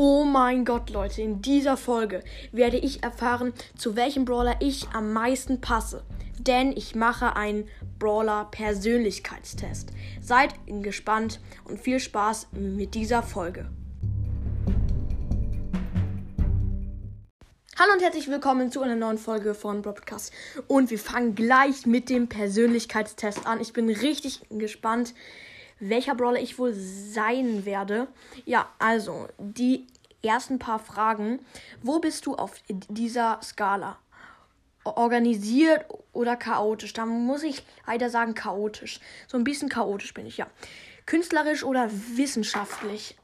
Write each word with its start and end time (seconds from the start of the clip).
Oh 0.00 0.22
mein 0.22 0.64
Gott, 0.64 0.90
Leute, 0.90 1.22
in 1.22 1.42
dieser 1.42 1.76
Folge 1.76 2.22
werde 2.52 2.76
ich 2.76 3.02
erfahren, 3.02 3.52
zu 3.76 3.96
welchem 3.96 4.24
Brawler 4.24 4.54
ich 4.60 4.86
am 4.92 5.12
meisten 5.12 5.60
passe. 5.60 6.04
Denn 6.38 6.70
ich 6.70 6.94
mache 6.94 7.34
einen 7.34 7.68
Brawler-Persönlichkeitstest. 7.98 9.90
Seid 10.20 10.54
gespannt 10.68 11.40
und 11.64 11.80
viel 11.80 11.98
Spaß 11.98 12.46
mit 12.52 12.94
dieser 12.94 13.24
Folge. 13.24 13.68
Hallo 17.76 17.92
und 17.92 18.00
herzlich 18.00 18.28
willkommen 18.28 18.70
zu 18.70 18.82
einer 18.82 18.94
neuen 18.94 19.18
Folge 19.18 19.52
von 19.52 19.82
Broadcast. 19.82 20.32
Und 20.68 20.92
wir 20.92 21.00
fangen 21.00 21.34
gleich 21.34 21.86
mit 21.86 22.08
dem 22.08 22.28
Persönlichkeitstest 22.28 23.48
an. 23.48 23.60
Ich 23.60 23.72
bin 23.72 23.88
richtig 23.88 24.42
gespannt, 24.48 25.12
welcher 25.80 26.14
Brawler 26.14 26.40
ich 26.40 26.58
wohl 26.58 26.74
sein 26.74 27.64
werde. 27.64 28.08
Ja, 28.44 28.68
also 28.78 29.28
die 29.38 29.86
ersten 30.22 30.58
paar 30.58 30.78
Fragen. 30.78 31.40
Wo 31.82 31.98
bist 31.98 32.26
du 32.26 32.34
auf 32.34 32.52
dieser 32.68 33.40
Skala? 33.42 33.98
Organisiert 34.84 35.84
oder 36.12 36.36
chaotisch? 36.36 36.92
Da 36.92 37.04
muss 37.04 37.42
ich 37.42 37.62
leider 37.86 38.10
sagen 38.10 38.34
chaotisch. 38.34 39.00
So 39.26 39.36
ein 39.36 39.44
bisschen 39.44 39.68
chaotisch 39.68 40.14
bin 40.14 40.26
ich, 40.26 40.38
ja. 40.38 40.46
Künstlerisch 41.06 41.64
oder 41.64 41.90
wissenschaftlich? 41.90 43.16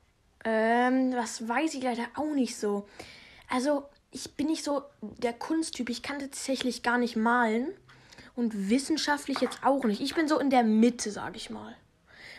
Ähm, 0.45 1.11
das 1.13 1.49
weiß 1.49 1.75
ich 1.75 1.83
leider 1.83 2.05
auch 2.17 2.35
nicht 2.35 2.57
so. 2.57 2.87
Also, 3.49 3.85
ich 4.11 4.35
bin 4.37 4.47
nicht 4.47 4.65
so 4.65 4.83
der 5.01 5.33
Kunsttyp. 5.33 5.89
Ich 5.89 6.03
kann 6.03 6.19
tatsächlich 6.19 6.83
gar 6.83 6.99
nicht 6.99 7.17
malen. 7.17 7.69
Und 8.37 8.69
wissenschaftlich 8.69 9.41
jetzt 9.41 9.61
auch 9.63 9.85
nicht. 9.85 10.01
Ich 10.01 10.15
bin 10.15 10.29
so 10.29 10.39
in 10.39 10.51
der 10.51 10.65
Mitte, 10.65 11.11
sag 11.11 11.37
ich 11.37 11.51
mal. 11.51 11.77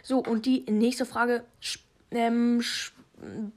So, 0.06 0.20
und 0.20 0.46
die 0.46 0.64
nächste 0.70 1.06
Frage. 1.06 1.44
Ähm, 2.12 2.62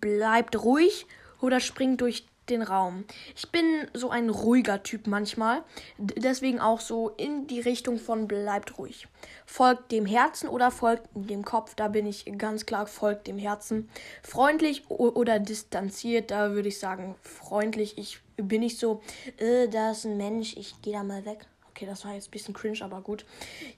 bleibt 0.01 0.65
ruhig 0.65 1.07
oder 1.43 1.61
springt 1.61 2.01
durch 2.01 2.27
den 2.49 2.63
Raum. 2.63 3.05
Ich 3.37 3.51
bin 3.51 3.87
so 3.93 4.09
ein 4.09 4.31
ruhiger 4.31 4.83
Typ 4.83 5.07
manchmal. 5.07 5.63
Deswegen 5.99 6.59
auch 6.59 6.81
so 6.81 7.11
in 7.11 7.47
die 7.47 7.61
Richtung 7.61 7.99
von 7.99 8.27
bleibt 8.27 8.79
ruhig. 8.79 9.07
Folgt 9.45 9.93
dem 9.93 10.07
Herzen 10.07 10.49
oder 10.49 10.71
folgt 10.71 11.07
dem 11.13 11.45
Kopf. 11.45 11.75
Da 11.75 11.89
bin 11.89 12.07
ich 12.07 12.25
ganz 12.39 12.65
klar, 12.65 12.87
folgt 12.87 13.27
dem 13.27 13.37
Herzen. 13.37 13.91
Freundlich 14.23 14.89
oder 14.89 15.39
distanziert. 15.39 16.31
Da 16.31 16.53
würde 16.53 16.69
ich 16.69 16.79
sagen, 16.79 17.17
freundlich. 17.21 17.99
Ich 17.99 18.21
bin 18.39 18.61
nicht 18.61 18.79
so, 18.79 19.03
äh, 19.37 19.69
da 19.69 19.91
ist 19.91 20.07
ein 20.07 20.17
Mensch, 20.17 20.57
ich 20.57 20.81
gehe 20.81 20.95
da 20.95 21.03
mal 21.03 21.27
weg. 21.27 21.47
Okay, 21.79 21.87
das 21.87 22.05
war 22.05 22.13
jetzt 22.13 22.27
ein 22.27 22.31
bisschen 22.33 22.55
cringe, 22.55 22.83
aber 22.83 23.01
gut. 23.03 23.25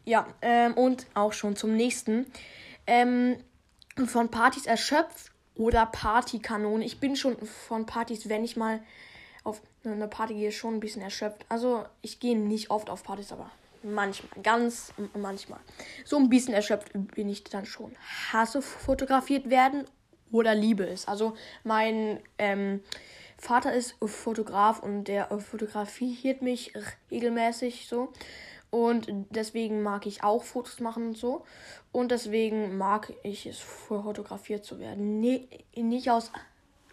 Ja, 0.06 0.26
ähm, 0.40 0.72
und 0.72 1.06
auch 1.12 1.34
schon 1.34 1.54
zum 1.54 1.76
nächsten. 1.76 2.24
Ähm, 2.86 3.36
von 4.06 4.30
Partys 4.30 4.64
erschöpft 4.64 5.32
oder 5.54 5.84
Partykanone. 5.84 6.82
Ich 6.82 6.98
bin 6.98 7.14
schon 7.14 7.36
von 7.46 7.84
Partys, 7.84 8.30
wenn 8.30 8.42
ich 8.42 8.56
mal 8.56 8.82
auf 9.44 9.60
eine 9.84 10.08
Party 10.08 10.32
gehe, 10.32 10.50
schon 10.50 10.76
ein 10.76 10.80
bisschen 10.80 11.02
erschöpft. 11.02 11.44
Also 11.50 11.84
ich 12.00 12.20
gehe 12.20 12.38
nicht 12.38 12.70
oft 12.70 12.88
auf 12.88 13.02
Partys, 13.02 13.32
aber 13.32 13.50
manchmal, 13.82 14.42
ganz 14.42 14.94
manchmal. 15.14 15.60
So 16.06 16.16
ein 16.16 16.30
bisschen 16.30 16.54
erschöpft 16.54 16.92
bin 17.14 17.28
ich 17.28 17.44
dann 17.44 17.66
schon. 17.66 17.94
Hasse 18.32 18.62
fotografiert 18.62 19.50
werden 19.50 19.84
oder 20.32 20.54
liebe 20.54 20.86
es. 20.86 21.06
Also 21.06 21.34
mein 21.64 22.20
ähm, 22.38 22.80
Vater 23.40 23.72
ist 23.72 23.96
Fotograf 24.04 24.80
und 24.80 25.04
der 25.04 25.28
fotografiert 25.40 26.42
mich 26.42 26.74
regelmäßig 27.10 27.88
so. 27.88 28.12
Und 28.68 29.08
deswegen 29.30 29.82
mag 29.82 30.06
ich 30.06 30.22
auch 30.22 30.44
Fotos 30.44 30.78
machen 30.78 31.08
und 31.08 31.16
so. 31.16 31.44
Und 31.90 32.10
deswegen 32.12 32.76
mag 32.76 33.12
ich 33.22 33.46
es, 33.46 33.58
fotografiert 33.58 34.64
zu 34.64 34.78
werden. 34.78 35.20
Nee, 35.20 35.48
nicht 35.74 36.10
aus 36.10 36.30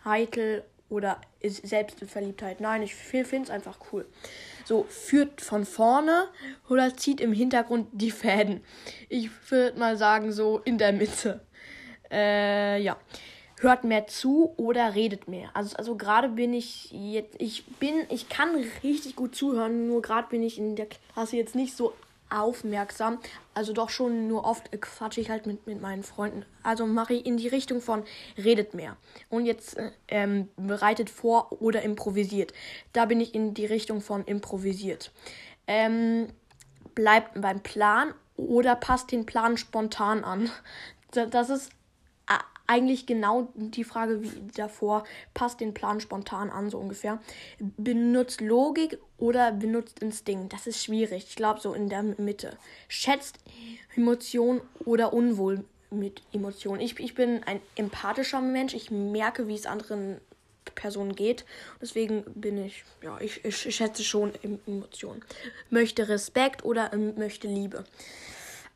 Heitel 0.06 0.64
oder 0.90 1.20
Selbstverliebtheit. 1.44 2.62
Nein, 2.62 2.82
ich 2.82 2.96
finde 2.96 3.42
es 3.44 3.50
einfach 3.50 3.78
cool. 3.92 4.08
So, 4.64 4.84
führt 4.84 5.42
von 5.42 5.66
vorne 5.66 6.30
oder 6.70 6.96
zieht 6.96 7.20
im 7.20 7.34
Hintergrund 7.34 7.90
die 7.92 8.12
Fäden. 8.12 8.64
Ich 9.10 9.30
würde 9.52 9.78
mal 9.78 9.98
sagen, 9.98 10.32
so 10.32 10.60
in 10.60 10.78
der 10.78 10.94
Mitte. 10.94 11.42
Äh, 12.10 12.82
ja 12.82 12.96
hört 13.60 13.84
mehr 13.84 14.08
zu 14.08 14.54
oder 14.58 14.96
redet 14.96 15.28
mehr. 15.28 15.50
Also, 15.54 15.76
also 15.76 15.96
gerade 15.96 16.30
bin 16.30 16.54
ich 16.54 16.92
jetzt, 16.92 17.36
ich 17.40 17.66
bin, 17.66 17.94
ich 18.10 18.30
kann 18.30 18.50
richtig 18.84 19.16
gut 19.16 19.36
zuhören, 19.36 19.88
nur 19.88 20.02
gerade 20.02 20.30
bin 20.30 20.44
ich 20.44 20.58
in 20.58 20.76
der 20.76 20.88
Klasse 20.88 21.38
jetzt 21.38 21.56
nicht 21.56 21.76
so 21.76 21.94
aufmerksam. 22.30 23.20
Also 23.54 23.74
doch 23.74 23.90
schon 23.90 24.28
nur 24.28 24.46
oft 24.46 24.70
quatsche 24.82 25.22
ich 25.22 25.30
halt 25.30 25.46
mit, 25.46 25.66
mit 25.66 25.82
meinen 25.82 26.04
Freunden. 26.04 26.46
Also 26.64 26.86
mache 26.86 27.16
ich 27.16 27.26
in 27.26 27.38
die 27.38 27.48
Richtung 27.48 27.82
von 27.82 28.04
redet 28.38 28.74
mehr. 28.74 28.98
Und 29.30 29.46
jetzt 29.46 29.78
ähm, 30.08 30.50
bereitet 30.58 31.10
vor 31.10 31.62
oder 31.62 31.82
improvisiert. 31.82 32.54
Da 32.94 33.06
bin 33.06 33.22
ich 33.22 33.34
in 33.34 33.54
die 33.54 33.66
Richtung 33.66 34.02
von 34.02 34.26
improvisiert. 34.26 35.12
Ähm, 35.68 36.28
bleibt 36.96 37.40
beim 37.40 37.62
Plan 37.62 38.14
oder 38.36 38.76
passt 38.76 39.12
den 39.12 39.26
Plan 39.26 39.58
spontan 39.58 40.24
an. 40.24 40.50
Das 41.32 41.50
ist 41.50 41.72
eigentlich 42.68 43.06
genau 43.06 43.52
die 43.56 43.84
Frage 43.84 44.22
wie 44.22 44.52
davor. 44.54 45.06
Passt 45.34 45.60
den 45.60 45.74
Plan 45.74 46.00
spontan 46.00 46.50
an, 46.50 46.70
so 46.70 46.78
ungefähr. 46.78 47.20
Benutzt 47.60 48.42
Logik 48.42 49.00
oder 49.18 49.52
benutzt 49.52 50.00
Instinkt? 50.00 50.54
Das 50.54 50.68
ist 50.68 50.84
schwierig. 50.84 51.26
Ich 51.30 51.36
glaube, 51.36 51.62
so 51.62 51.74
in 51.74 51.90
der 51.90 52.04
Mitte. 52.04 52.58
Schätzt 52.88 53.40
Emotion 53.96 54.62
oder 54.86 55.14
Unwohl 55.14 55.64
mit 55.90 56.22
Emotionen. 56.34 56.82
Ich, 56.82 57.00
ich 57.00 57.16
bin 57.16 57.44
ein 57.46 57.62
empathischer 57.76 58.42
Mensch. 58.42 58.74
Ich 58.74 58.92
merke, 58.92 59.48
wie 59.48 59.56
es 59.56 59.66
anderen 59.66 60.20
Personen 60.76 61.16
geht. 61.16 61.46
Deswegen 61.82 62.24
bin 62.36 62.64
ich, 62.64 62.84
ja, 63.02 63.20
ich, 63.20 63.44
ich 63.46 63.76
schätze 63.76 64.04
schon 64.04 64.34
Emotionen. 64.44 65.24
Möchte 65.70 66.10
Respekt 66.10 66.66
oder 66.66 66.92
ähm, 66.94 67.16
möchte 67.18 67.48
Liebe? 67.48 67.86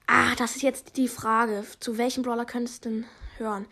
Ah, 0.08 0.35
das 0.35 0.56
ist 0.56 0.62
jetzt 0.62 0.97
die 0.97 1.08
Frage. 1.08 1.63
Zu 1.79 1.97
welchem 1.97 2.23
Brawler 2.23 2.46
könntest 2.46 2.85
du 2.85 2.90
denn 2.90 3.06
hören. 3.41 3.68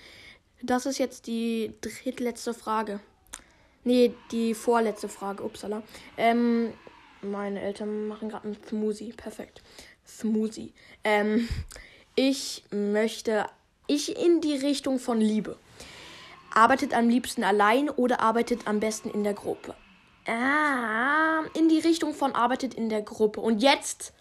Das 0.62 0.86
ist 0.86 0.98
jetzt 0.98 1.28
die 1.28 1.74
drittletzte 1.82 2.54
Frage. 2.54 3.00
Nee, 3.84 4.14
die 4.32 4.54
vorletzte 4.54 5.08
Frage. 5.08 5.44
Upsala. 5.44 5.84
Ähm, 6.18 6.74
meine 7.22 7.62
Eltern 7.62 8.08
machen 8.08 8.30
gerade 8.30 8.46
einen 8.46 8.58
Smoothie. 8.68 9.14
Perfekt. 9.14 9.62
Smoothie. 10.06 10.74
Ähm, 11.04 11.48
ich 12.16 12.64
möchte. 12.72 13.46
Ich 13.88 14.24
in 14.24 14.42
die 14.42 14.56
Richtung 14.56 15.00
von 15.00 15.20
Liebe. 15.20 15.58
Arbeitet 16.54 16.94
am 16.94 17.10
liebsten 17.10 17.44
allein 17.44 17.90
oder 17.90 18.20
arbeitet 18.20 18.68
am 18.68 18.80
besten 18.80 19.10
in 19.10 19.24
der 19.24 19.34
Gruppe? 19.34 19.76
Ah, 20.28 21.42
in 21.56 21.70
die 21.70 21.80
Richtung 21.80 22.14
von 22.14 22.36
arbeitet 22.36 22.74
in 22.74 22.90
der 22.90 23.02
Gruppe. 23.02 23.42
Und 23.42 23.64
jetzt. 23.64 24.14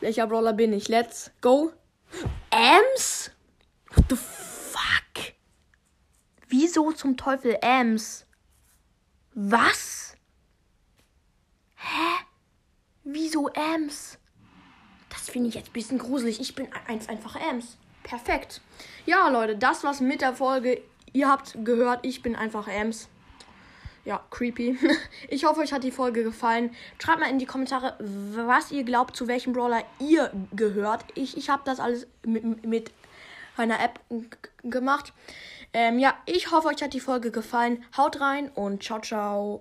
Welcher 0.00 0.26
Brawler 0.26 0.52
bin 0.52 0.72
ich? 0.72 0.88
Let's 0.88 1.30
go. 1.40 1.72
Ems? 2.50 3.30
What 3.94 4.04
the 4.10 4.16
Wieso 6.48 6.92
zum 6.92 7.16
Teufel 7.16 7.58
Ems? 7.60 8.26
Was? 9.34 10.16
Hä? 11.76 12.24
Wieso 13.04 13.48
Ems? 13.48 14.18
Das 15.10 15.28
finde 15.28 15.50
ich 15.50 15.54
jetzt 15.54 15.70
ein 15.70 15.72
bisschen 15.74 15.98
gruselig. 15.98 16.40
Ich 16.40 16.54
bin 16.54 16.68
eins 16.86 17.08
einfach 17.08 17.36
Ems. 17.36 17.76
Perfekt. 18.02 18.62
Ja, 19.04 19.28
Leute, 19.28 19.56
das 19.56 19.84
war's 19.84 20.00
mit 20.00 20.22
der 20.22 20.34
Folge. 20.34 20.80
Ihr 21.12 21.28
habt 21.28 21.56
gehört, 21.64 22.00
ich 22.02 22.22
bin 22.22 22.34
einfach 22.34 22.66
Ems. 22.66 23.08
Ja, 24.06 24.24
creepy. 24.30 24.78
Ich 25.28 25.44
hoffe, 25.44 25.60
euch 25.60 25.74
hat 25.74 25.84
die 25.84 25.90
Folge 25.90 26.22
gefallen. 26.22 26.74
Schreibt 26.98 27.20
mal 27.20 27.28
in 27.28 27.38
die 27.38 27.44
Kommentare, 27.44 27.94
was 27.98 28.70
ihr 28.70 28.84
glaubt, 28.84 29.14
zu 29.16 29.28
welchem 29.28 29.52
Brawler 29.52 29.84
ihr 29.98 30.32
gehört. 30.52 31.04
Ich, 31.14 31.36
ich 31.36 31.50
habe 31.50 31.62
das 31.66 31.78
alles 31.78 32.06
mit, 32.24 32.64
mit 32.64 32.90
einer 33.58 33.80
App 33.80 34.00
gemacht. 34.62 35.12
Ähm, 35.72 35.98
ja, 35.98 36.14
ich 36.26 36.50
hoffe, 36.50 36.68
euch 36.68 36.82
hat 36.82 36.94
die 36.94 37.00
Folge 37.00 37.30
gefallen. 37.30 37.84
Haut 37.96 38.20
rein 38.20 38.50
und 38.54 38.82
ciao, 38.82 39.00
ciao. 39.00 39.56